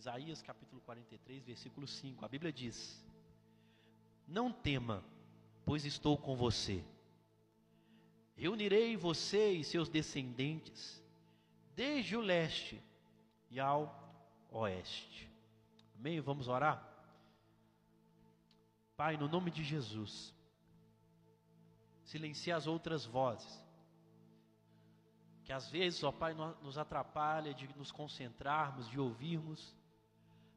[0.00, 2.24] Isaías capítulo 43, versículo 5.
[2.24, 3.04] A Bíblia diz:
[4.26, 5.04] Não tema,
[5.62, 6.82] pois estou com você.
[8.34, 11.04] Reunirei você e seus descendentes,
[11.76, 12.82] desde o leste
[13.50, 13.94] e ao
[14.50, 15.30] oeste.
[15.98, 16.18] Amém?
[16.18, 16.82] Vamos orar?
[18.96, 20.34] Pai, no nome de Jesus,
[22.04, 23.62] silencia as outras vozes,
[25.44, 29.78] que às vezes, ó Pai, nos atrapalha de nos concentrarmos, de ouvirmos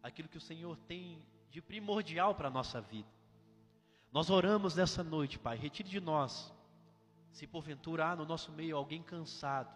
[0.03, 1.17] aquilo que o Senhor tem
[1.49, 3.07] de primordial para a nossa vida.
[4.11, 6.53] Nós oramos nessa noite, Pai, retire de nós,
[7.31, 9.73] se porventura há no nosso meio alguém cansado,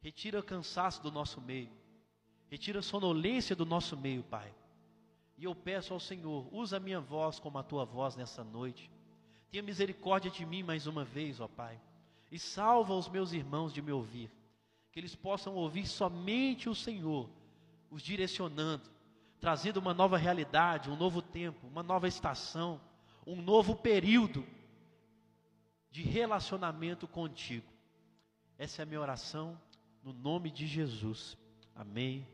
[0.00, 1.70] retira o cansaço do nosso meio,
[2.50, 4.52] retira a sonolência do nosso meio, Pai.
[5.38, 8.90] E eu peço ao Senhor, usa a minha voz como a tua voz nessa noite.
[9.50, 11.80] Tenha misericórdia de mim mais uma vez, ó Pai.
[12.30, 14.30] E salva os meus irmãos de me ouvir.
[14.90, 17.30] Que eles possam ouvir somente o Senhor,
[17.88, 18.82] os direcionando,
[19.40, 22.80] trazendo uma nova realidade, um novo tempo, uma nova estação,
[23.26, 24.44] um novo período
[25.90, 27.66] de relacionamento contigo.
[28.58, 29.60] Essa é a minha oração
[30.02, 31.36] no nome de Jesus.
[31.74, 32.26] Amém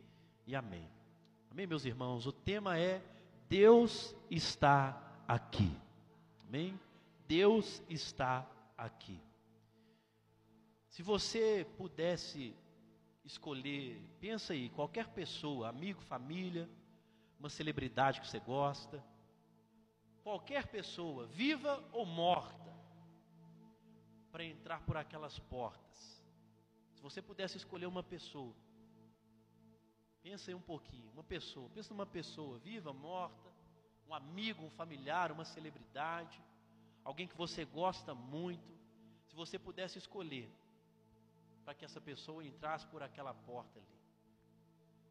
[0.46, 0.88] e amém.
[1.50, 2.26] Amém, meus irmãos?
[2.26, 3.02] O tema é
[3.48, 5.70] Deus está aqui.
[6.48, 6.78] Amém?
[7.28, 9.20] Deus está aqui.
[10.88, 12.54] Se você pudesse
[13.24, 16.68] escolher, pensa aí, qualquer pessoa, amigo, família,
[17.38, 19.02] uma celebridade que você gosta,
[20.22, 22.72] qualquer pessoa, viva ou morta,
[24.32, 26.22] para entrar por aquelas portas.
[26.94, 28.54] Se você pudesse escolher uma pessoa,
[30.22, 33.48] pensa aí um pouquinho, uma pessoa, pensa numa pessoa viva, morta,
[34.08, 36.42] um amigo, um familiar, uma celebridade,
[37.04, 38.72] alguém que você gosta muito,
[39.26, 40.50] se você pudesse escolher
[41.64, 43.98] para que essa pessoa entrasse por aquela porta ali.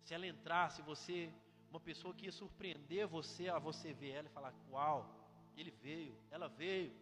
[0.04, 1.34] Se ela entrasse, você,
[1.74, 5.00] uma pessoa que ia surpreender você, a você ver ela e falar: Uau,
[5.58, 6.94] ele veio, ela veio,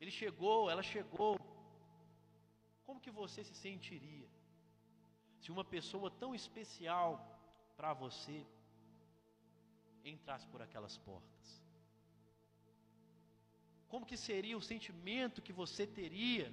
[0.00, 1.34] ele chegou, ela chegou.
[2.86, 4.28] Como que você se sentiria
[5.40, 7.10] se uma pessoa tão especial
[7.76, 8.46] para você
[10.04, 11.46] entrasse por aquelas portas?
[13.88, 16.46] Como que seria o sentimento que você teria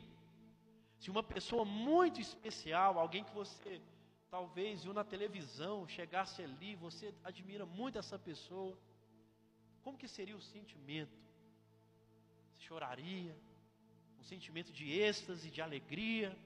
[1.00, 3.80] se uma pessoa muito especial, alguém que você
[4.30, 8.78] talvez viu na televisão, chegasse ali, você admira muito essa pessoa,
[9.82, 11.18] como que seria o sentimento?
[12.52, 13.36] Você choraria?
[14.20, 16.38] Um sentimento de êxtase, de alegria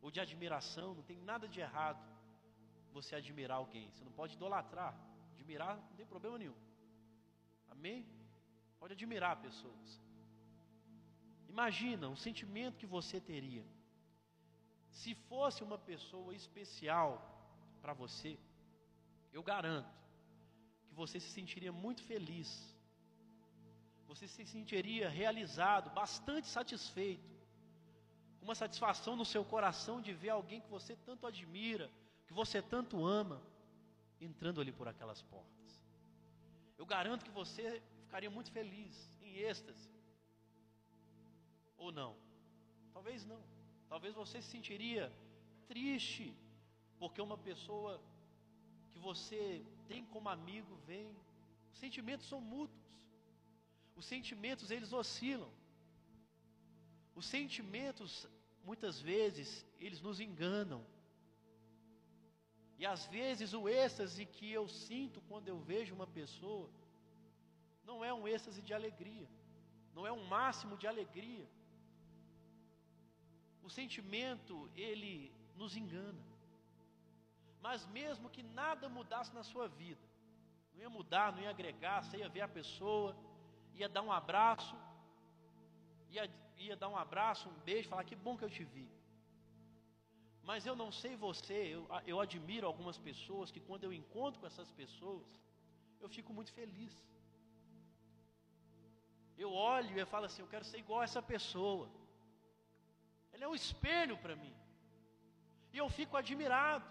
[0.00, 0.94] ou de admiração?
[0.94, 2.02] Não tem nada de errado
[2.92, 3.90] você admirar alguém.
[3.90, 4.94] Você não pode idolatrar.
[5.34, 6.56] Admirar não tem problema nenhum.
[7.68, 8.06] Amém?
[8.78, 10.00] Pode admirar pessoas.
[11.48, 13.64] Imagina um sentimento que você teria
[15.00, 17.10] se fosse uma pessoa especial
[17.82, 18.32] para você.
[19.36, 19.94] Eu garanto
[20.88, 22.50] que você se sentiria muito feliz.
[24.10, 27.30] Você se sentiria realizado, bastante satisfeito.
[28.40, 31.90] Uma satisfação no seu coração de ver alguém que você tanto admira,
[32.26, 33.42] que você tanto ama,
[34.28, 35.70] entrando ali por aquelas portas.
[36.78, 39.90] Eu garanto que você ficaria muito feliz, em êxtase.
[41.76, 42.16] Ou não?
[42.94, 43.55] Talvez não.
[43.88, 45.12] Talvez você se sentiria
[45.66, 46.26] triste
[46.98, 48.00] porque uma pessoa
[48.90, 51.14] que você tem como amigo vem.
[51.72, 52.86] Os sentimentos são mútuos.
[53.94, 55.50] Os sentimentos eles oscilam.
[57.14, 58.26] Os sentimentos
[58.64, 59.48] muitas vezes
[59.78, 60.82] eles nos enganam.
[62.78, 66.68] E às vezes o êxtase que eu sinto quando eu vejo uma pessoa
[67.84, 69.28] não é um êxtase de alegria,
[69.94, 71.46] não é um máximo de alegria.
[73.66, 74.54] O sentimento,
[74.86, 75.12] ele
[75.60, 76.24] nos engana.
[77.66, 80.04] Mas mesmo que nada mudasse na sua vida,
[80.72, 83.10] não ia mudar, não ia agregar, você ia ver a pessoa,
[83.80, 84.76] ia dar um abraço,
[86.10, 86.24] ia,
[86.66, 88.86] ia dar um abraço, um beijo, falar que bom que eu te vi.
[90.48, 91.82] Mas eu não sei você, eu,
[92.12, 95.26] eu admiro algumas pessoas que quando eu encontro com essas pessoas,
[96.00, 96.94] eu fico muito feliz.
[99.36, 101.86] Eu olho e falo assim, eu quero ser igual a essa pessoa.
[103.36, 104.54] Ela é um espelho para mim.
[105.74, 106.88] E eu fico admirado.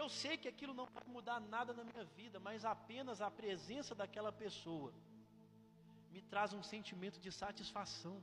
[0.00, 3.94] Eu sei que aquilo não vai mudar nada na minha vida, mas apenas a presença
[4.00, 4.92] daquela pessoa
[6.14, 8.16] me traz um sentimento de satisfação.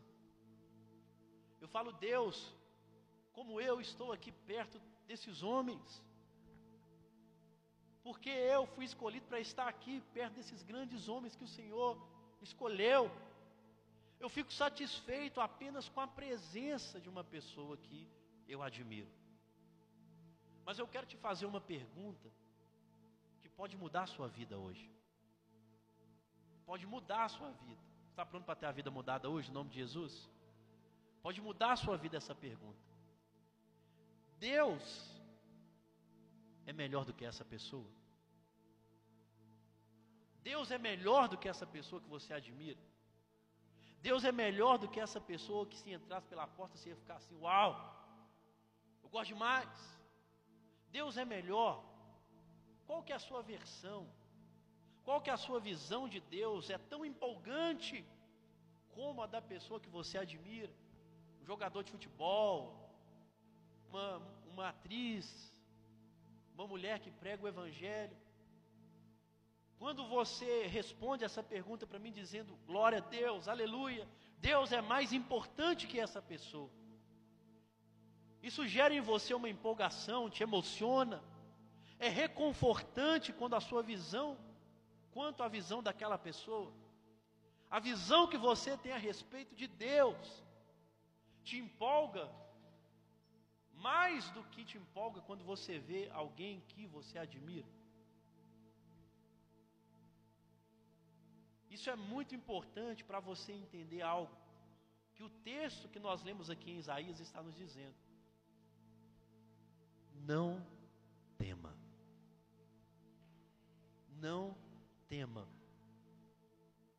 [1.64, 2.38] Eu falo, Deus,
[3.38, 5.90] como eu estou aqui perto desses homens,
[8.06, 11.92] porque eu fui escolhido para estar aqui perto desses grandes homens que o Senhor
[12.48, 13.04] escolheu.
[14.24, 18.00] Eu fico satisfeito apenas com a presença de uma pessoa que
[18.48, 19.12] eu admiro.
[20.66, 22.30] Mas eu quero te fazer uma pergunta.
[23.62, 24.86] pode mudar a sua vida hoje.
[26.66, 27.84] Pode mudar a sua vida.
[28.12, 30.14] Está pronto para ter a vida mudada hoje, em nome de Jesus?
[31.26, 32.86] Pode mudar a sua vida essa pergunta.
[34.40, 34.84] Deus
[36.66, 37.92] é melhor do que essa pessoa?
[40.42, 42.91] Deus é melhor do que essa pessoa que você admira?
[44.08, 47.18] Deus é melhor do que essa pessoa que se entrasse pela porta você ia ficar
[47.18, 47.72] assim, uau,
[49.04, 49.70] eu gosto demais.
[50.98, 51.74] Deus é melhor.
[52.88, 54.02] Qual que é a sua versão?
[55.06, 56.70] Qual que é a sua visão de Deus?
[56.70, 58.06] É tão empolgante
[58.96, 60.74] como a da pessoa que você admira?
[61.42, 62.60] Um jogador de futebol,
[63.90, 64.22] uma,
[64.52, 65.28] uma atriz,
[66.54, 68.16] uma mulher que prega o evangelho.
[69.82, 74.08] Quando você responde essa pergunta para mim dizendo glória a Deus, aleluia,
[74.38, 76.70] Deus é mais importante que essa pessoa.
[78.44, 81.20] Isso gera em você uma empolgação, te emociona.
[81.98, 84.38] É reconfortante quando a sua visão,
[85.16, 86.72] quanto a visão daquela pessoa,
[87.68, 90.44] a visão que você tem a respeito de Deus,
[91.44, 92.30] te empolga
[93.74, 97.81] mais do que te empolga quando você vê alguém que você admira.
[101.82, 104.32] Isso é muito importante para você entender algo
[105.16, 107.96] que o texto que nós lemos aqui em Isaías está nos dizendo.
[110.14, 110.64] Não
[111.40, 111.76] tema.
[114.20, 114.56] Não
[115.10, 115.48] tema.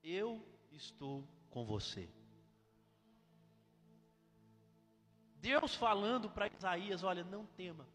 [0.03, 2.11] Eu estou com você.
[5.37, 7.87] Deus falando para Isaías, olha, não tema.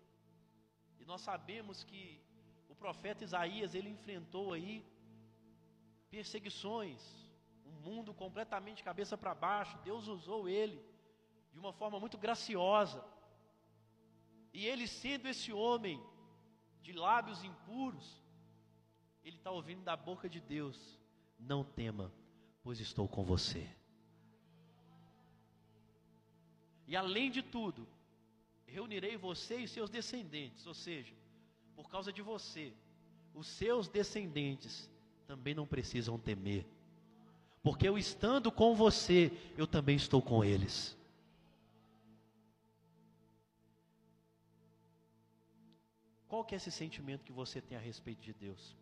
[1.01, 2.21] E nós sabemos que
[2.69, 4.85] o profeta Isaías, ele enfrentou aí
[6.09, 7.01] perseguições,
[7.65, 9.77] um mundo completamente cabeça para baixo.
[9.83, 10.83] Deus usou ele
[11.51, 13.04] de uma forma muito graciosa.
[14.54, 16.01] E ele, sendo esse homem
[16.81, 18.21] de lábios impuros,
[19.24, 21.00] ele está ouvindo da boca de Deus:
[21.38, 22.12] Não tema,
[22.63, 23.69] pois estou com você.
[26.88, 27.86] E além de tudo,
[28.65, 31.13] reunirei você e seus descendentes, ou seja,
[31.75, 32.74] por causa de você,
[33.33, 34.89] os seus descendentes
[35.27, 36.65] também não precisam temer,
[37.62, 40.97] porque eu estando com você, eu também estou com eles.
[46.29, 48.75] Qual que é esse sentimento que você tem a respeito de Deus?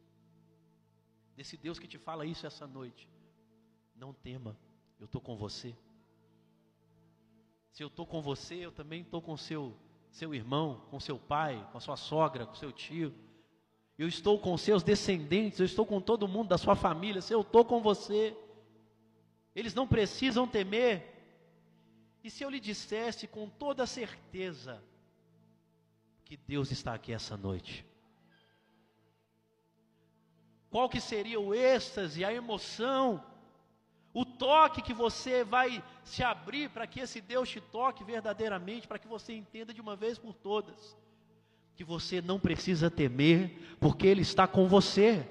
[1.36, 3.10] Desse Deus que te fala isso essa noite.
[3.96, 4.56] Não tema,
[5.00, 5.76] eu estou com você.
[7.72, 9.76] Se eu estou com você, eu também estou com seu
[10.12, 13.14] seu irmão, com seu pai, com a sua sogra, com seu tio.
[13.98, 17.42] Eu estou com seus descendentes, eu estou com todo mundo da sua família, se eu
[17.42, 18.36] estou com você,
[19.56, 21.14] eles não precisam temer.
[22.22, 24.84] E se eu lhe dissesse com toda certeza
[26.26, 27.86] que Deus está aqui essa noite?
[30.70, 33.24] Qual que seria o êxtase, a emoção,
[34.14, 39.00] o toque que você vai se abrir para que esse Deus te toque verdadeiramente, para
[39.00, 40.98] que você entenda de uma vez por todas
[41.76, 45.28] que você não precisa temer, porque Ele está com você.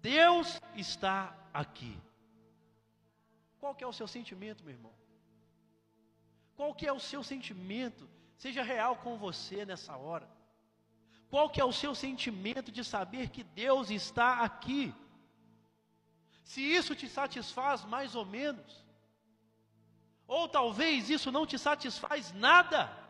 [0.00, 1.96] Deus está aqui.
[3.58, 4.92] Qual que é o seu sentimento, meu irmão?
[6.54, 8.08] Qual que é o seu sentimento?
[8.36, 10.28] Seja real com você nessa hora.
[11.30, 14.94] Qual que é o seu sentimento de saber que Deus está aqui?
[16.44, 18.84] Se isso te satisfaz mais ou menos,
[20.26, 23.03] ou talvez isso não te satisfaz nada,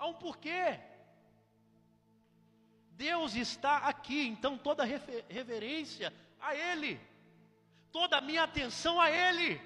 [0.00, 0.80] Há um porquê.
[2.92, 4.82] Deus está aqui, então toda
[5.28, 6.98] reverência a Ele,
[7.92, 9.60] toda a minha atenção a Ele,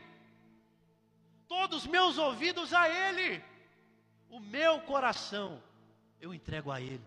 [1.47, 3.43] todos os meus ouvidos a Ele,
[4.29, 5.63] o meu coração
[6.21, 7.07] eu entrego a Ele.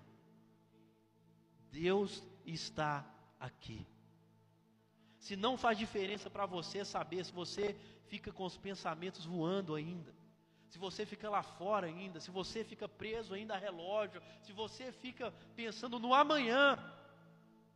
[1.69, 3.05] Deus está
[3.38, 3.86] aqui.
[5.19, 7.75] Se não faz diferença para você saber se você
[8.07, 10.16] fica com os pensamentos voando ainda,
[10.69, 14.91] se você fica lá fora ainda, se você fica preso ainda a relógio, se você
[14.91, 16.77] fica pensando no amanhã,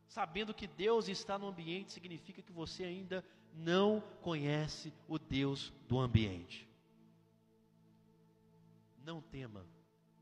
[0.06, 5.98] sabendo que Deus está no ambiente, significa que você ainda não conhece o Deus do
[5.98, 6.68] ambiente.
[9.04, 9.66] Não tema,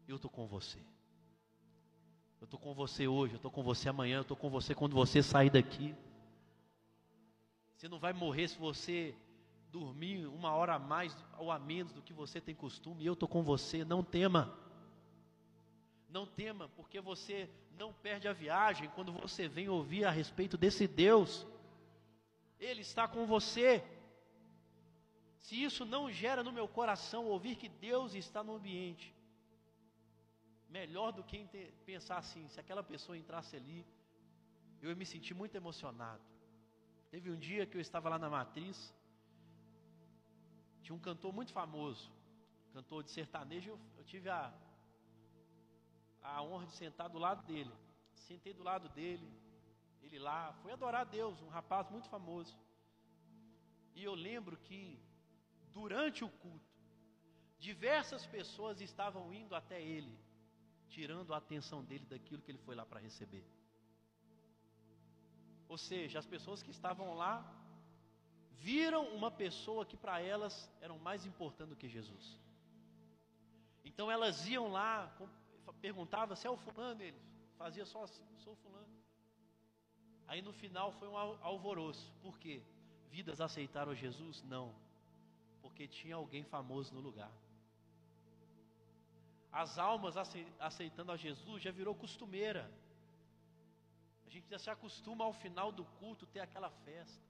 [0.06, 0.78] eu estou com você.
[2.40, 4.94] Eu estou com você hoje, eu estou com você amanhã, eu estou com você quando
[4.94, 5.94] você sair daqui.
[7.76, 9.14] Você não vai morrer se você
[9.70, 13.28] dormir uma hora a mais ou a menos do que você tem costume, eu estou
[13.28, 14.56] com você, não tema.
[16.08, 17.48] Não tema, porque você
[17.78, 21.46] não perde a viagem quando você vem ouvir a respeito desse Deus.
[22.58, 23.82] Ele está com você.
[25.38, 29.14] Se isso não gera no meu coração ouvir que Deus está no ambiente,
[30.68, 31.38] melhor do que
[31.86, 33.86] pensar assim, se aquela pessoa entrasse ali,
[34.82, 36.22] eu ia me sentir muito emocionado.
[37.10, 38.92] Teve um dia que eu estava lá na matriz,
[40.82, 42.10] tinha um cantor muito famoso,
[42.72, 44.52] cantor de sertanejo, eu, tive a,
[46.22, 47.72] a honra de sentar do lado dele.
[48.14, 49.28] Sentei do lado dele,
[50.02, 52.56] ele lá, foi adorar a Deus, um rapaz muito famoso.
[53.94, 54.98] E eu lembro que
[55.72, 56.70] durante o culto,
[57.58, 60.18] diversas pessoas estavam indo até ele,
[60.88, 63.44] tirando a atenção dele daquilo que ele foi lá para receber.
[65.68, 67.59] Ou seja, as pessoas que estavam lá
[68.60, 72.38] viram uma pessoa que para elas era mais importante do que Jesus.
[73.84, 74.92] Então elas iam lá,
[75.80, 77.20] perguntavam se é o fulano, eles
[77.56, 78.88] fazia só assim, sou fulano.
[80.26, 82.12] Aí no final foi um alvoroço.
[82.22, 82.62] Por quê?
[83.10, 84.42] Vidas aceitaram Jesus?
[84.44, 84.74] Não.
[85.60, 87.32] Porque tinha alguém famoso no lugar.
[89.50, 90.16] As almas
[90.58, 92.70] aceitando a Jesus já virou costumeira.
[94.26, 97.29] A gente já se acostuma ao final do culto ter aquela festa.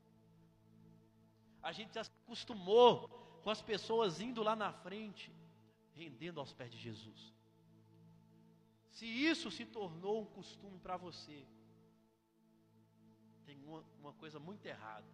[1.62, 3.08] A gente já se acostumou
[3.42, 5.32] com as pessoas indo lá na frente,
[5.94, 7.34] rendendo aos pés de Jesus.
[8.90, 11.46] Se isso se tornou um costume para você,
[13.44, 15.06] tem uma, uma, coisa muito errada.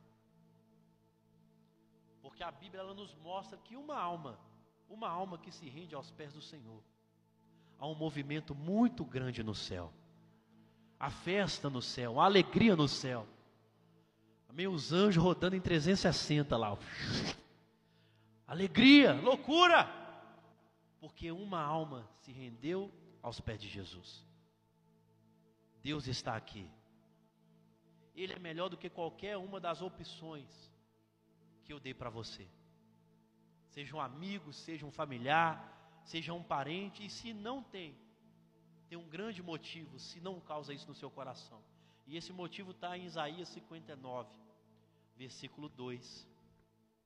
[2.20, 4.38] Porque a Bíblia ela nos mostra que uma alma,
[4.88, 6.82] uma alma que se rende aos pés do Senhor,
[7.78, 9.92] há um movimento muito grande no céu.
[10.98, 13.26] A festa no céu, a alegria no céu.
[14.64, 16.78] Os anjos rodando em 360 lá.
[18.46, 19.86] Alegria, loucura.
[21.00, 22.90] Porque uma alma se rendeu
[23.22, 24.24] aos pés de Jesus.
[25.82, 26.70] Deus está aqui.
[28.14, 30.48] Ele é melhor do que qualquer uma das opções
[31.64, 32.48] que eu dei para você.
[33.68, 37.94] Seja um amigo, seja um familiar, seja um parente, e se não tem,
[38.88, 41.62] tem um grande motivo, se não causa isso no seu coração.
[42.06, 44.30] E esse motivo está em Isaías 59,
[45.16, 46.28] versículo 2.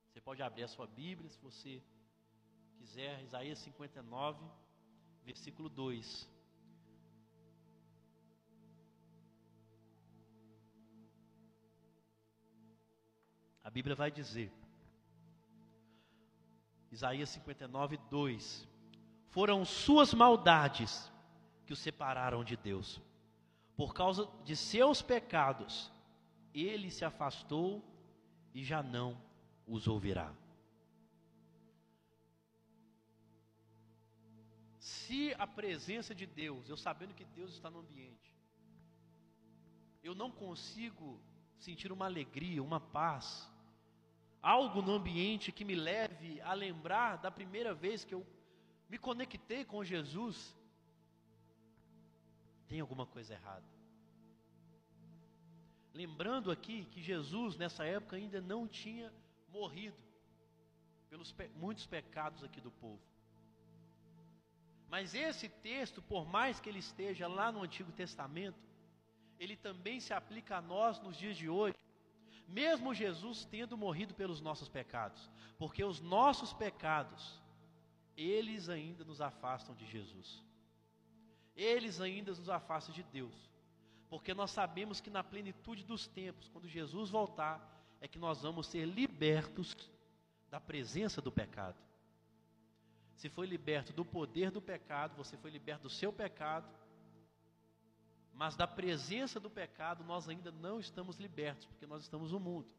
[0.08, 1.82] Você pode abrir a sua Bíblia se você
[2.76, 4.44] quiser, Isaías 59,
[5.24, 6.28] versículo 2.
[13.62, 14.52] A Bíblia vai dizer,
[16.90, 18.68] Isaías 59, 2:
[19.28, 21.10] Foram suas maldades
[21.64, 23.00] que o separaram de Deus,
[23.76, 25.92] por causa de seus pecados,
[26.52, 27.89] ele se afastou
[28.54, 29.20] e já não
[29.66, 30.34] os ouvirá.
[35.10, 38.34] se a presença de Deus, eu sabendo que Deus está no ambiente,
[40.04, 41.20] eu não consigo
[41.58, 43.50] sentir uma alegria, uma paz,
[44.40, 48.24] algo no ambiente que me leve a lembrar da primeira vez que eu
[48.88, 50.56] me conectei com Jesus,
[52.68, 53.79] tem alguma coisa errada.
[55.92, 59.12] Lembrando aqui que Jesus nessa época ainda não tinha
[59.48, 59.96] morrido
[61.08, 63.02] pelos pe muitos pecados aqui do povo.
[64.88, 68.58] Mas esse texto, por mais que ele esteja lá no Antigo Testamento,
[69.38, 71.76] ele também se aplica a nós nos dias de hoje,
[72.46, 77.40] mesmo Jesus tendo morrido pelos nossos pecados, porque os nossos pecados,
[78.16, 80.44] eles ainda nos afastam de Jesus,
[81.56, 83.49] eles ainda nos afastam de Deus,
[84.10, 87.64] porque nós sabemos que na plenitude dos tempos, quando Jesus voltar,
[88.00, 89.76] é que nós vamos ser libertos
[90.50, 91.78] da presença do pecado.
[93.14, 96.68] Se foi liberto do poder do pecado, você foi liberto do seu pecado,
[98.34, 102.74] mas da presença do pecado nós ainda não estamos libertos, porque nós estamos no mundo.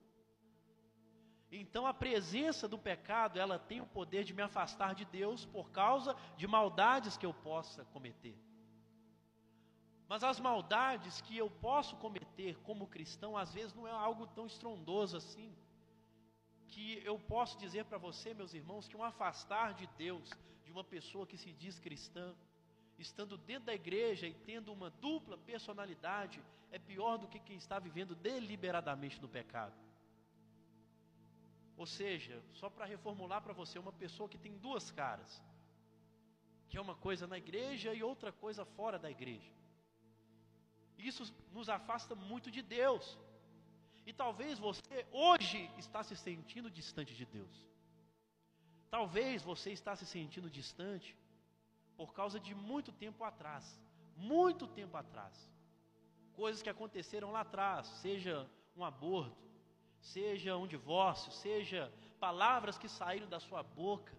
[1.49, 5.71] Então a presença do pecado, ela tem o poder de me afastar de Deus por
[5.71, 8.37] causa de maldades que eu possa cometer.
[10.11, 14.45] Mas as maldades que eu posso cometer como cristão, às vezes não é algo tão
[14.45, 15.49] estrondoso assim
[16.67, 20.29] que eu posso dizer para você, meus irmãos, que um afastar de Deus,
[20.65, 22.35] de uma pessoa que se diz cristã,
[22.99, 27.79] estando dentro da igreja e tendo uma dupla personalidade, é pior do que quem está
[27.79, 29.79] vivendo deliberadamente no pecado.
[31.77, 35.41] Ou seja, só para reformular para você, uma pessoa que tem duas caras,
[36.67, 39.61] que é uma coisa na igreja e outra coisa fora da igreja.
[41.07, 43.17] Isso nos afasta muito de Deus.
[44.05, 47.55] E talvez você hoje está se sentindo distante de Deus.
[48.89, 51.15] Talvez você está se sentindo distante
[51.95, 53.79] por causa de muito tempo atrás,
[54.17, 55.49] muito tempo atrás.
[56.33, 59.37] Coisas que aconteceram lá atrás, seja um aborto,
[59.99, 64.13] seja um divórcio, seja palavras que saíram da sua boca.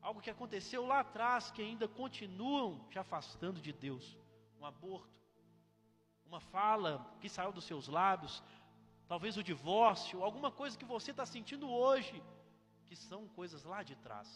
[0.00, 4.16] algo que aconteceu lá atrás que ainda continuam te afastando de Deus.
[4.60, 5.18] Um aborto,
[6.26, 8.42] uma fala que saiu dos seus lábios,
[9.06, 12.22] talvez o divórcio, alguma coisa que você está sentindo hoje,
[12.86, 14.28] que são coisas lá de trás.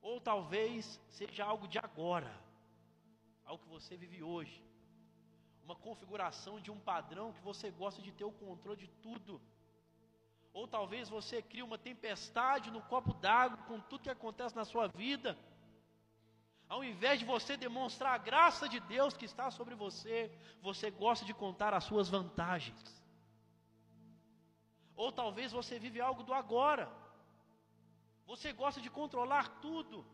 [0.00, 2.32] Ou talvez seja algo de agora,
[3.44, 4.62] algo que você vive hoje,
[5.64, 9.40] uma configuração de um padrão que você gosta de ter o controle de tudo.
[10.52, 14.86] Ou talvez você crie uma tempestade no copo d'água com tudo que acontece na sua
[14.86, 15.36] vida.
[16.68, 20.30] Ao invés de você demonstrar a graça de Deus que está sobre você,
[20.60, 22.84] você gosta de contar as suas vantagens.
[24.96, 26.90] Ou talvez você vive algo do agora.
[28.26, 30.04] Você gosta de controlar tudo.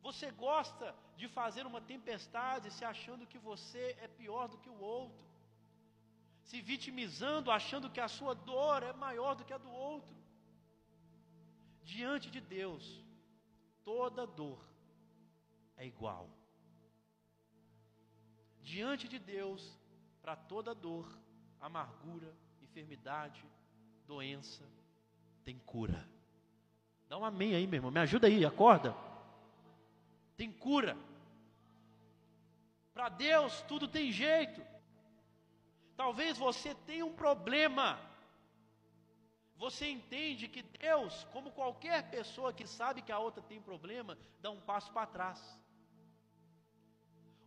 [0.00, 4.80] Você gosta de fazer uma tempestade se achando que você é pior do que o
[4.80, 5.22] outro.
[6.42, 10.16] Se vitimizando, achando que a sua dor é maior do que a do outro.
[11.84, 12.84] Diante de Deus,
[13.84, 14.71] toda dor
[15.76, 16.28] é igual.
[18.60, 19.78] Diante de Deus,
[20.20, 21.06] para toda dor,
[21.60, 23.44] amargura, enfermidade,
[24.06, 24.64] doença,
[25.44, 26.08] tem cura.
[27.08, 27.90] Dá um amém aí, meu irmão.
[27.90, 28.96] Me ajuda aí, acorda.
[30.36, 30.96] Tem cura.
[32.94, 34.62] Para Deus tudo tem jeito.
[35.96, 37.98] Talvez você tenha um problema.
[39.56, 44.50] Você entende que Deus, como qualquer pessoa que sabe que a outra tem problema, dá
[44.50, 45.61] um passo para trás.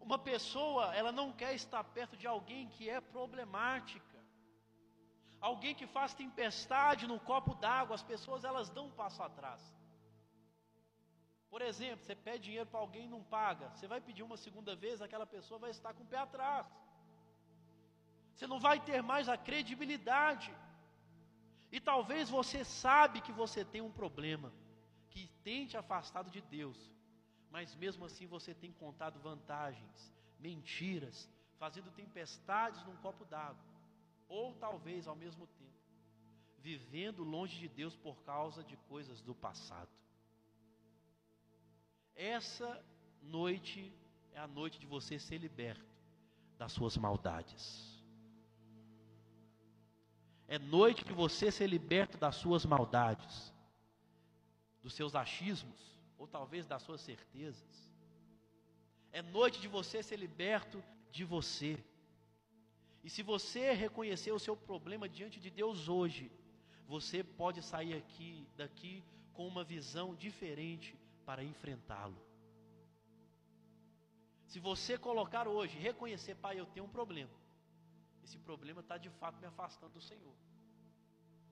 [0.07, 4.19] Uma pessoa, ela não quer estar perto de alguém que é problemática.
[5.50, 9.62] Alguém que faz tempestade no copo d'água, as pessoas elas dão um passo atrás.
[11.50, 13.69] Por exemplo, você pede dinheiro para alguém e não paga.
[13.69, 16.67] Você vai pedir uma segunda vez, aquela pessoa vai estar com o pé atrás.
[18.33, 20.51] Você não vai ter mais a credibilidade.
[21.71, 24.53] E talvez você sabe que você tem um problema
[25.09, 26.94] que tem te afastado de Deus.
[27.55, 33.63] Mas mesmo assim você tem contado vantagens, mentiras, fazendo tempestades num copo d'água
[34.27, 35.79] ou talvez ao mesmo tempo,
[36.59, 39.87] vivendo longe de Deus por causa de coisas do passado.
[42.13, 42.83] Essa
[43.22, 43.89] noite
[44.33, 45.96] é a noite de você ser liberto
[46.57, 48.03] das suas maldades.
[50.46, 53.53] É noite de você ser liberto das suas maldades,
[54.83, 55.95] dos seus achismos,
[56.25, 57.74] ou talvez das suas certezas.
[59.11, 61.72] É noite de você ser liberto de você.
[63.03, 66.31] E se você reconhecer o seu problema diante de Deus hoje,
[66.88, 72.20] você pode sair aqui, daqui com uma visão diferente para enfrentá-lo.
[74.48, 77.35] Se você colocar hoje, reconhecer, pai, eu tenho um problema.
[78.24, 80.35] Esse problema está de fato me afastando do Senhor.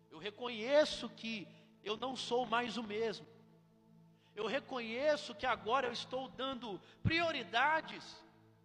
[0.09, 1.47] Eu reconheço que
[1.83, 3.27] eu não sou mais o mesmo.
[4.35, 8.03] Eu reconheço que agora eu estou dando prioridades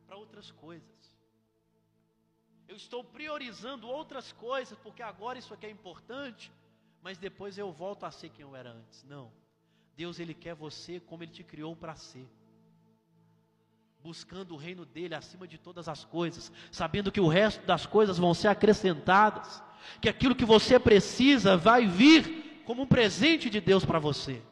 [0.07, 0.89] para outras coisas.
[2.67, 6.53] Eu estou priorizando outras coisas, porque agora isso aqui é importante,
[7.03, 9.05] mas depois eu volto a ser quem eu era antes.
[9.05, 9.31] Não.
[9.97, 12.27] Deus ele quer você como ele te criou para ser.
[14.03, 18.17] Buscando o reino dele acima de todas as coisas, sabendo que o resto das coisas
[18.17, 19.63] vão ser acrescentadas,
[20.01, 24.43] que aquilo que você precisa vai vir como um presente de Deus para você.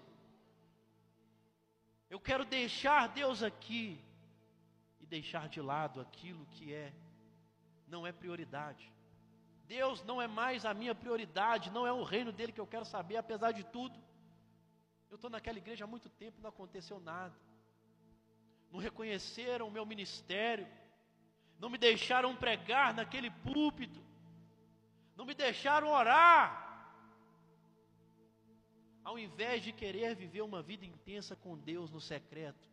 [2.16, 4.00] Eu quero deixar Deus aqui
[5.02, 6.90] e deixar de lado aquilo que é
[7.86, 8.90] não é prioridade.
[9.68, 12.86] Deus não é mais a minha prioridade, não é o reino dele que eu quero
[12.86, 14.02] saber, apesar de tudo.
[15.10, 17.36] Eu estou naquela igreja há muito tempo e não aconteceu nada.
[18.72, 20.66] Não reconheceram o meu ministério,
[21.58, 24.02] não me deixaram pregar naquele púlpito,
[25.14, 26.65] não me deixaram orar.
[29.06, 32.68] Ao invés de querer viver uma vida intensa com Deus no secreto,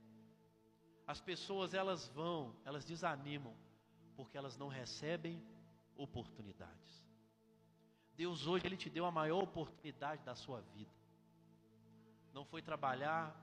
[1.06, 3.56] as pessoas elas vão, elas desanimam
[4.16, 5.40] porque elas não recebem
[5.96, 7.06] oportunidades.
[8.16, 10.90] Deus hoje ele te deu a maior oportunidade da sua vida.
[12.34, 13.40] Não foi trabalhar,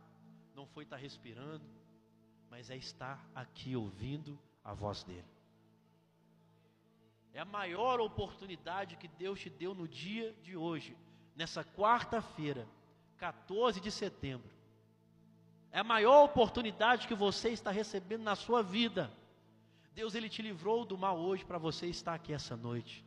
[0.52, 1.64] não foi estar respirando,
[2.50, 5.30] mas é estar aqui ouvindo a voz dele.
[7.32, 10.96] É a maior oportunidade que Deus te deu no dia de hoje,
[11.36, 12.66] nessa quarta-feira,
[13.20, 14.50] 14 de setembro.
[15.70, 19.12] É a maior oportunidade que você está recebendo na sua vida.
[19.92, 23.04] Deus ele te livrou do mal hoje para você estar aqui essa noite.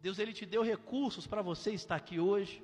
[0.00, 2.62] Deus ele te deu recursos para você estar aqui hoje.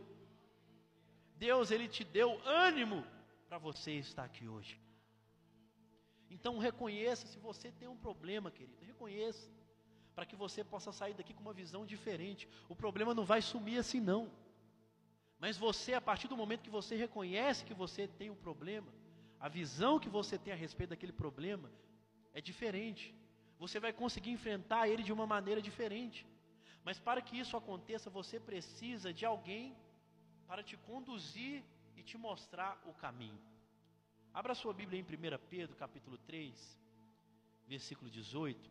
[1.36, 3.04] Deus ele te deu ânimo
[3.48, 4.80] para você estar aqui hoje.
[6.30, 9.50] Então reconheça se você tem um problema, querido, reconheça,
[10.14, 12.48] para que você possa sair daqui com uma visão diferente.
[12.68, 14.30] O problema não vai sumir assim não.
[15.38, 18.92] Mas você, a partir do momento que você reconhece que você tem um problema,
[19.38, 21.70] a visão que você tem a respeito daquele problema
[22.32, 23.14] é diferente.
[23.58, 26.26] Você vai conseguir enfrentar ele de uma maneira diferente.
[26.84, 29.76] Mas para que isso aconteça, você precisa de alguém
[30.46, 31.62] para te conduzir
[31.96, 33.38] e te mostrar o caminho.
[34.32, 36.80] Abra sua Bíblia em 1 Pedro, capítulo 3,
[37.66, 38.70] versículo 18.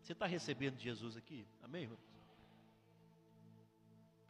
[0.00, 1.46] Você está recebendo Jesus aqui?
[1.62, 2.13] Amém, irmão?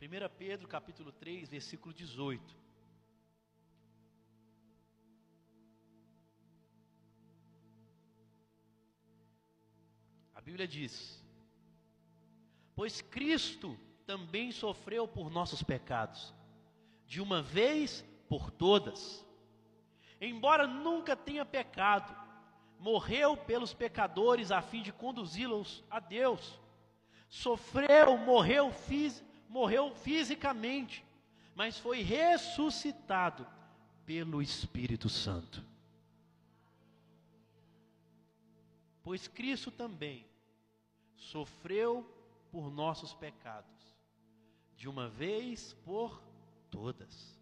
[0.04, 2.54] 1 Pedro, capítulo 3, versículo 18.
[10.34, 11.24] A Bíblia diz:
[12.76, 16.34] Pois Cristo também sofreu por nossos pecados,
[17.06, 19.26] de uma vez por todas.
[20.20, 22.14] Embora nunca tenha pecado,
[22.78, 26.60] morreu pelos pecadores a fim de conduzi-los a Deus.
[27.30, 31.04] Sofreu, morreu, fiz, morreu fisicamente,
[31.54, 33.46] mas foi ressuscitado
[34.04, 35.64] pelo Espírito Santo.
[39.00, 40.26] Pois Cristo também
[41.14, 42.04] sofreu
[42.50, 43.70] por nossos pecados,
[44.76, 46.20] de uma vez por
[46.68, 47.38] todas.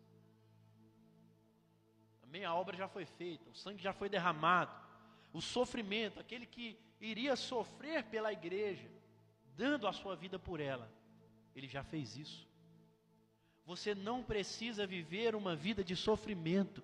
[2.24, 2.44] Amém?
[2.44, 4.78] A obra já foi feita, o sangue já foi derramado,
[5.32, 8.90] o sofrimento, aquele que iria sofrer pela igreja,
[9.56, 10.92] dando a sua vida por ela,
[11.54, 12.48] ele já fez isso.
[13.64, 16.82] Você não precisa viver uma vida de sofrimento.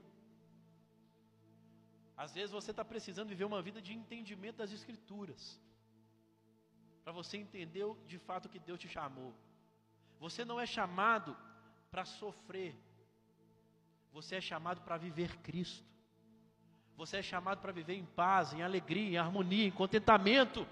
[2.17, 5.61] Às vezes você está precisando viver uma vida de entendimento das Escrituras
[7.03, 9.35] para você entender de fato que Deus te chamou.
[10.21, 11.37] Você não é chamado
[11.91, 12.75] para sofrer,
[14.13, 15.89] você é chamado para viver Cristo.
[16.99, 20.67] Você é chamado para viver em paz, em alegria, em harmonia, em contentamento.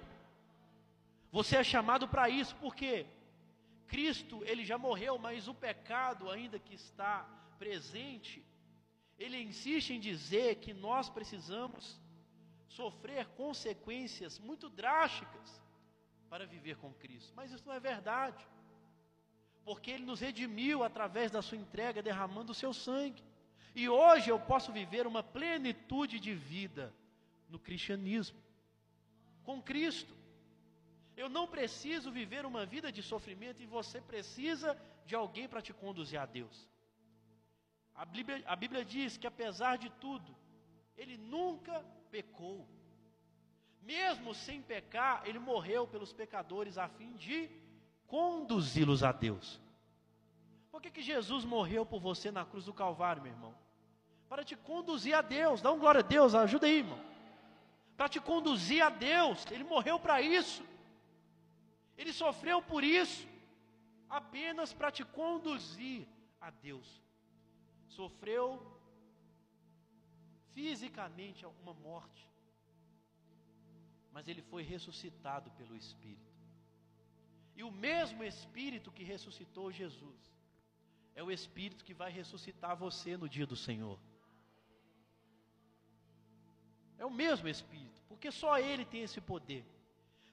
[1.31, 3.07] Você é chamado para isso, porque
[3.87, 7.23] Cristo, ele já morreu, mas o pecado ainda que está
[7.59, 8.45] presente,
[9.19, 12.01] ele insiste em dizer que nós precisamos
[12.69, 15.61] sofrer consequências muito drásticas
[16.29, 17.33] para viver com Cristo.
[17.35, 18.47] Mas isso não é verdade.
[19.65, 23.23] Porque Ele nos redimiu através da Sua entrega, derramando o Seu sangue.
[23.75, 26.95] E hoje eu posso viver uma plenitude de vida
[27.49, 28.39] no cristianismo,
[29.45, 30.15] com Cristo.
[31.17, 35.73] Eu não preciso viver uma vida de sofrimento e você precisa de alguém para te
[35.73, 36.69] conduzir a Deus.
[37.95, 40.37] A Bíblia, a Bíblia diz que apesar de tudo,
[40.97, 42.69] ele nunca pecou
[43.87, 47.49] mesmo sem pecar, ele morreu pelos pecadores a fim de
[48.09, 49.61] conduzi-los a Deus.
[50.73, 53.55] Por que, que Jesus morreu por você na cruz do Calvário, meu irmão?
[54.29, 55.63] Para te conduzir a Deus.
[55.63, 56.99] Dá um glória a Deus, ajuda aí, irmão.
[57.97, 59.47] Para te conduzir a Deus.
[59.53, 60.65] Ele morreu para isso.
[61.97, 63.27] Ele sofreu por isso.
[64.09, 66.07] Apenas para te conduzir
[66.41, 66.89] a Deus.
[67.89, 68.47] Sofreu
[70.55, 72.27] fisicamente uma morte
[74.17, 76.33] mas ele foi ressuscitado pelo Espírito.
[77.55, 80.19] E o mesmo Espírito que ressuscitou Jesus
[81.15, 83.99] é o Espírito que vai ressuscitar você no dia do Senhor.
[86.97, 89.67] É o mesmo Espírito, porque só Ele tem esse poder.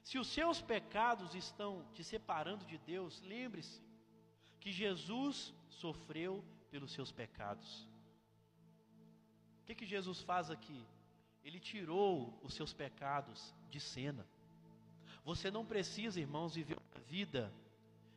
[0.04, 3.80] Se os seus pecados estão te separando de Deus, lembre-se
[4.60, 7.88] que Jesus sofreu pelos seus pecados.
[9.62, 10.84] O que, que Jesus faz aqui?
[11.42, 14.26] Ele tirou os seus pecados de cena.
[15.24, 17.50] Você não precisa, irmãos, viver uma vida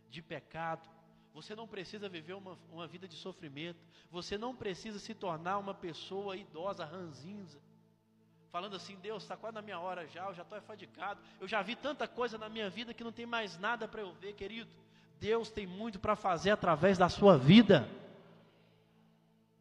[0.09, 0.89] de pecado.
[1.33, 3.79] Você não precisa viver uma, uma vida de sofrimento.
[4.11, 7.61] Você não precisa se tornar uma pessoa idosa, ranzinza.
[8.51, 11.19] Falando assim, Deus, está quase na minha hora já, eu já estou afadicado.
[11.39, 14.13] Eu já vi tanta coisa na minha vida que não tem mais nada para eu
[14.13, 14.69] ver, querido.
[15.19, 17.89] Deus tem muito para fazer através da sua vida.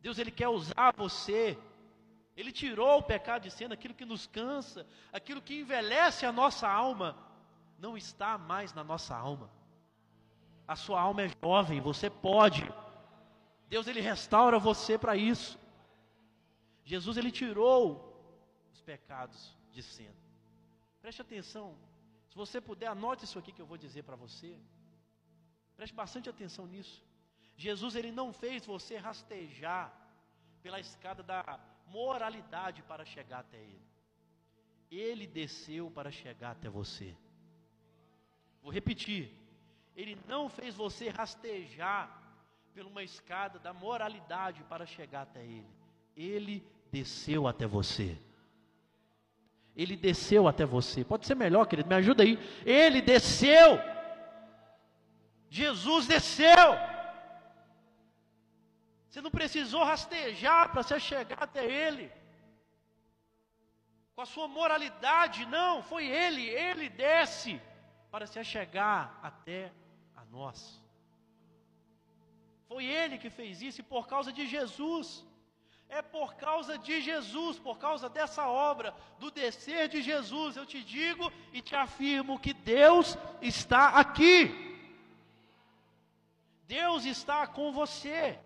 [0.00, 1.58] Deus, Ele quer usar você.
[2.36, 6.68] Ele tirou o pecado de cena, aquilo que nos cansa, aquilo que envelhece a nossa
[6.68, 7.16] alma,
[7.78, 9.50] não está mais na nossa alma.
[10.68, 12.70] A sua alma é jovem, você pode.
[13.68, 15.58] Deus ele restaura você para isso.
[16.84, 18.15] Jesus ele tirou
[18.90, 19.38] pecados
[19.72, 19.82] de.
[21.02, 21.66] Preste atenção.
[22.30, 24.50] Se você puder, anote isso aqui que eu vou dizer para você.
[25.76, 27.04] Preste bastante atenção nisso.
[27.56, 29.84] Jesus ele não fez você rastejar
[30.62, 31.40] pela escada da
[31.86, 33.86] moralidade para chegar até Ele.
[34.90, 37.16] Ele desceu para chegar até você.
[38.62, 39.30] Vou repetir.
[39.94, 42.04] Ele não fez você rastejar
[42.74, 45.72] por uma escada da moralidade para chegar até Ele.
[46.16, 48.18] Ele desceu até você.
[49.76, 51.04] Ele desceu até você.
[51.04, 52.38] Pode ser melhor, querido, me ajuda aí.
[52.64, 53.78] Ele desceu.
[55.50, 56.68] Jesus desceu.
[59.08, 62.10] Você não precisou rastejar para você chegar até Ele.
[64.14, 67.60] Com a sua moralidade, não, foi Ele, Ele desce
[68.10, 69.70] para se chegar até
[70.14, 70.82] a nós.
[72.66, 75.25] Foi Ele que fez isso e por causa de Jesus.
[75.88, 80.82] É por causa de Jesus, por causa dessa obra, do descer de Jesus, eu te
[80.82, 84.66] digo e te afirmo que Deus está aqui.
[86.66, 88.38] Deus está com você.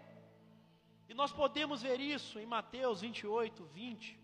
[1.08, 4.20] E nós podemos ver isso em Mateus 28, 20.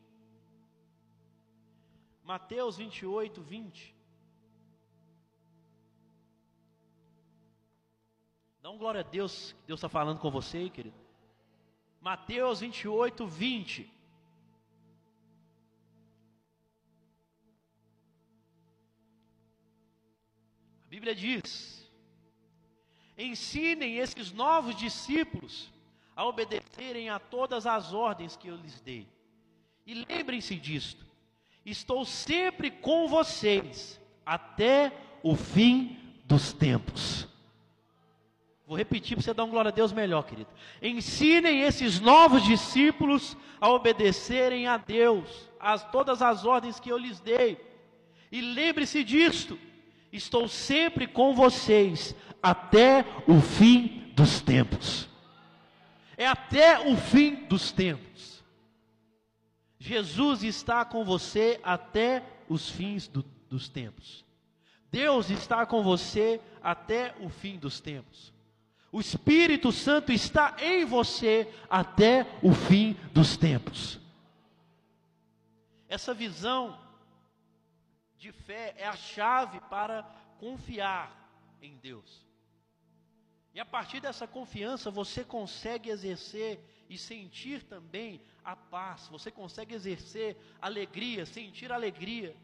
[2.22, 3.96] Mateus 28, 20.
[8.60, 11.05] Dá um glória a Deus, que Deus está falando com você, querido.
[12.06, 13.90] Mateus 28, 20.
[20.84, 21.90] A Bíblia diz:
[23.18, 25.68] Ensinem esses novos discípulos
[26.14, 29.08] a obedecerem a todas as ordens que eu lhes dei.
[29.84, 31.04] E lembrem-se disto:
[31.64, 37.26] estou sempre com vocês até o fim dos tempos.
[38.66, 40.50] Vou repetir para você dar um glória a Deus melhor, querido.
[40.82, 47.20] Ensinem esses novos discípulos a obedecerem a Deus, a todas as ordens que eu lhes
[47.20, 47.60] dei.
[48.32, 49.56] E lembre-se disto:
[50.12, 55.08] estou sempre com vocês até o fim dos tempos.
[56.16, 58.42] É até o fim dos tempos.
[59.78, 64.24] Jesus está com você até os fins do, dos tempos.
[64.90, 68.34] Deus está com você até o fim dos tempos.
[68.92, 74.00] O Espírito Santo está em você até o fim dos tempos.
[75.88, 76.78] Essa visão
[78.16, 80.02] de fé é a chave para
[80.38, 82.24] confiar em Deus.
[83.54, 89.74] E a partir dessa confiança você consegue exercer e sentir também a paz, você consegue
[89.74, 92.36] exercer alegria, sentir alegria.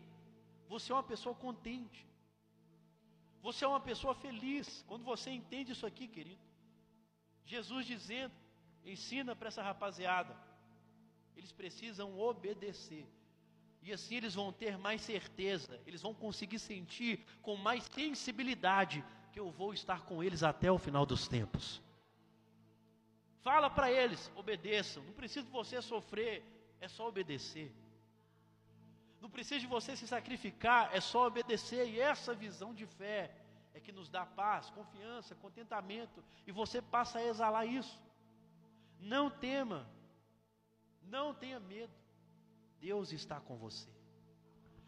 [0.68, 2.06] Você é uma pessoa contente.
[3.42, 6.40] Você é uma pessoa feliz quando você entende isso aqui, querido.
[7.44, 8.32] Jesus dizendo,
[8.84, 10.36] ensina para essa rapaziada,
[11.36, 13.06] eles precisam obedecer.
[13.82, 19.40] E assim eles vão ter mais certeza, eles vão conseguir sentir com mais sensibilidade que
[19.40, 21.82] eu vou estar com eles até o final dos tempos.
[23.40, 25.02] Fala para eles, obedeçam.
[25.02, 26.44] Não precisa você sofrer,
[26.80, 27.72] é só obedecer.
[29.22, 31.88] Não precisa de você se sacrificar, é só obedecer.
[31.88, 33.20] E essa visão de fé
[33.72, 36.24] é que nos dá paz, confiança, contentamento.
[36.44, 38.02] E você passa a exalar isso.
[38.98, 39.88] Não tema,
[41.04, 41.94] não tenha medo.
[42.80, 43.88] Deus está com você.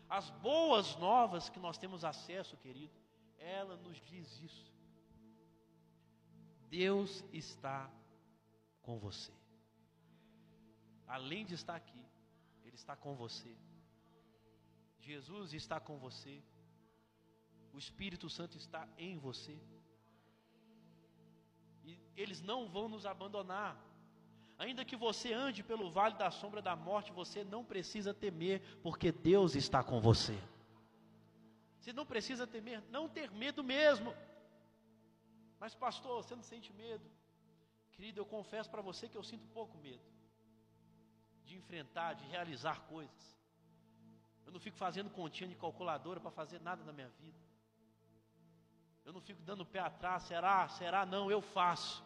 [0.09, 2.93] As boas novas que nós temos acesso, querido,
[3.39, 4.73] ela nos diz isso.
[6.69, 7.89] Deus está
[8.83, 9.33] com você.
[11.07, 12.05] Além de estar aqui,
[12.65, 13.57] Ele está com você.
[15.05, 16.43] Jesus está com você.
[17.73, 19.59] O Espírito Santo está em você.
[21.85, 23.77] E eles não vão nos abandonar.
[24.57, 29.11] Ainda que você ande pelo vale da sombra da morte, você não precisa temer, porque
[29.11, 30.39] Deus está com você.
[31.81, 34.15] Você não precisa temer, não ter medo mesmo.
[35.59, 37.05] Mas, pastor, você não sente medo?
[37.93, 40.03] Querido, eu confesso para você que eu sinto pouco medo
[41.45, 43.35] de enfrentar, de realizar coisas.
[44.47, 47.39] Eu não fico fazendo continha de calculadora para fazer nada na minha vida.
[49.05, 50.69] Eu não fico dando pé atrás, será?
[50.69, 51.05] Será?
[51.05, 52.03] Não, eu faço.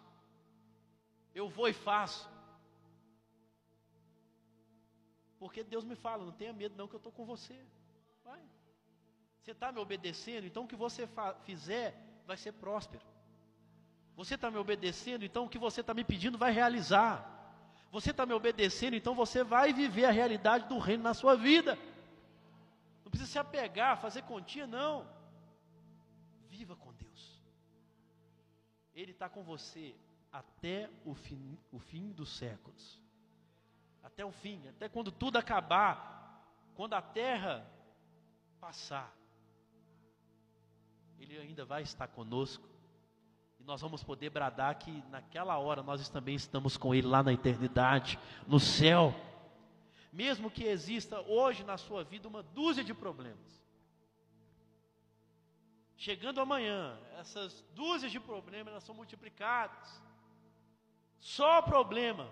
[1.35, 2.29] Eu vou e faço.
[5.39, 7.57] Porque Deus me fala, não tenha medo não que eu estou com você.
[8.25, 8.43] Vai.
[9.41, 11.09] Você está me obedecendo, então o que você
[11.45, 11.97] fizer
[12.27, 13.05] vai ser próspero.
[14.17, 17.37] Você está me obedecendo, então o que você está me pedindo vai realizar.
[17.91, 21.79] Você está me obedecendo, então você vai viver a realidade do reino na sua vida.
[23.09, 25.09] Não precisa se apegar, fazer continha, não.
[26.47, 27.43] Viva com Deus.
[28.95, 29.97] Ele está com você
[30.31, 33.01] até o fim, o fim dos séculos.
[34.03, 37.67] Até o fim, até quando tudo acabar, quando a terra
[38.61, 39.11] passar,
[41.19, 42.69] Ele ainda vai estar conosco.
[43.59, 47.33] E nós vamos poder bradar que naquela hora nós também estamos com Ele lá na
[47.33, 49.15] eternidade, no céu
[50.13, 53.59] mesmo que exista hoje na sua vida uma dúzia de problemas.
[55.97, 60.01] Chegando amanhã, essas dúzias de problemas elas são multiplicadas.
[61.19, 62.31] Só problema.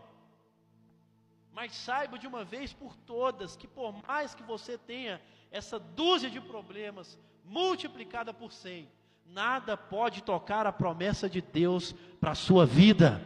[1.53, 6.31] Mas saiba de uma vez por todas que por mais que você tenha essa dúzia
[6.31, 8.89] de problemas multiplicada por cem,
[9.25, 13.21] nada pode tocar a promessa de Deus para a sua vida.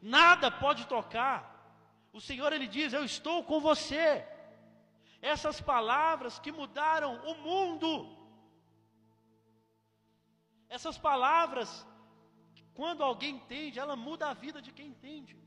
[0.00, 1.53] Nada pode tocar.
[2.18, 4.06] O Senhor ele diz: "Eu estou com você".
[5.34, 7.90] Essas palavras que mudaram o mundo.
[10.76, 11.70] Essas palavras
[12.74, 15.38] quando alguém entende, ela muda a vida de quem entende.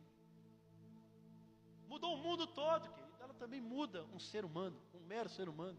[1.87, 3.13] Mudou o mundo todo, querido.
[3.19, 5.77] Ela também muda um ser humano, um mero ser humano.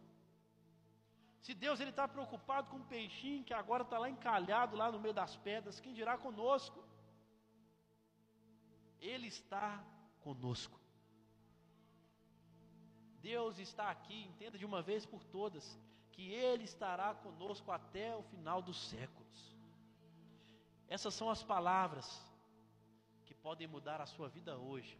[1.40, 5.00] Se Deus ele está preocupado com um peixinho que agora está lá encalhado lá no
[5.00, 6.84] meio das pedras, quem dirá conosco?
[9.00, 9.82] Ele está
[10.20, 10.77] conosco.
[13.22, 15.78] Deus está aqui, entenda de uma vez por todas,
[16.12, 19.56] que Ele estará conosco até o final dos séculos.
[20.88, 22.20] Essas são as palavras
[23.24, 24.98] que podem mudar a sua vida hoje,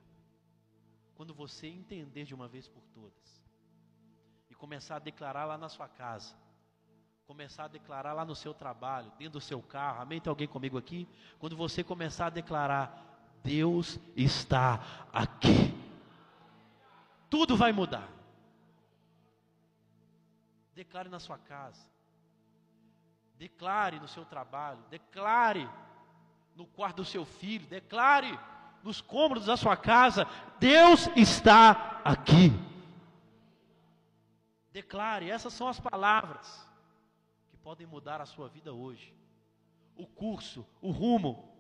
[1.17, 3.43] quando você entender de uma vez por todas
[4.49, 6.37] e começar a declarar lá na sua casa,
[7.27, 10.01] começar a declarar lá no seu trabalho, dentro do seu carro.
[10.01, 10.21] Amém?
[10.21, 11.09] Tem alguém comigo aqui?
[11.39, 15.68] Quando você começar a declarar, Deus está aqui.
[17.38, 18.09] Tudo vai mudar.
[20.74, 21.88] Declare na sua casa.
[23.37, 25.70] Declare no seu trabalho, declare
[26.57, 28.37] no quarto do seu filho, declare
[28.83, 30.27] nos cômodos da sua casa:
[30.59, 32.51] Deus está aqui.
[34.72, 36.68] Declare, essas são as palavras
[37.53, 39.14] que podem mudar a sua vida hoje.
[39.94, 41.57] O curso, o rumo.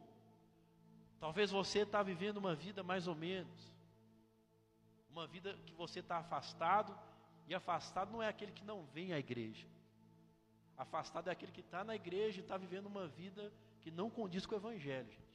[1.20, 3.77] Talvez você está vivendo uma vida mais ou menos,
[5.18, 6.96] uma vida que você está afastado,
[7.46, 9.66] e afastado não é aquele que não vem à igreja.
[10.76, 14.46] Afastado é aquele que está na igreja e está vivendo uma vida que não condiz
[14.46, 15.28] com o Evangelho, gente.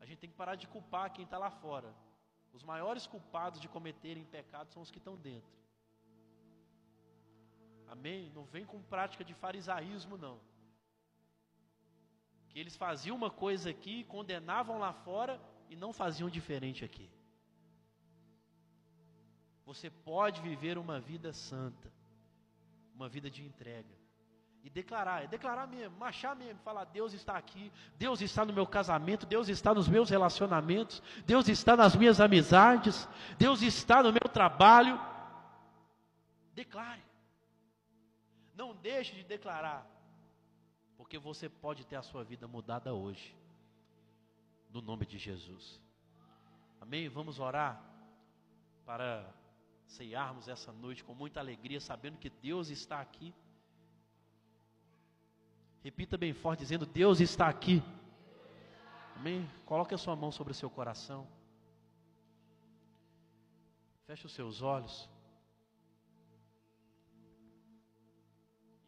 [0.00, 1.94] A gente tem que parar de culpar quem está lá fora.
[2.52, 5.56] Os maiores culpados de cometerem pecado são os que estão dentro.
[7.86, 8.30] Amém?
[8.34, 10.40] Não vem com prática de farisaísmo, não.
[12.48, 17.08] Que eles faziam uma coisa aqui, condenavam lá fora e não faziam diferente aqui.
[19.68, 21.92] Você pode viver uma vida santa,
[22.94, 23.94] uma vida de entrega.
[24.64, 28.66] E declarar, é declarar mesmo, marchar mesmo, falar: Deus está aqui, Deus está no meu
[28.66, 33.06] casamento, Deus está nos meus relacionamentos, Deus está nas minhas amizades,
[33.38, 34.98] Deus está no meu trabalho.
[36.54, 37.04] Declare.
[38.54, 39.86] Não deixe de declarar,
[40.96, 43.36] porque você pode ter a sua vida mudada hoje,
[44.70, 45.78] no nome de Jesus.
[46.80, 47.06] Amém?
[47.10, 47.78] Vamos orar
[48.86, 49.30] para
[49.88, 53.34] ceiarmos essa noite com muita alegria, sabendo que Deus está aqui.
[55.82, 57.82] Repita bem forte, dizendo: Deus está aqui.
[59.16, 59.48] Amém?
[59.64, 61.26] Coloque a sua mão sobre o seu coração.
[64.06, 65.08] Feche os seus olhos.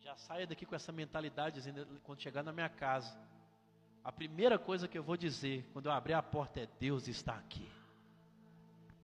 [0.00, 3.16] Já saia daqui com essa mentalidade, dizendo, quando chegar na minha casa,
[4.02, 7.34] a primeira coisa que eu vou dizer quando eu abrir a porta é: Deus está
[7.34, 7.79] aqui.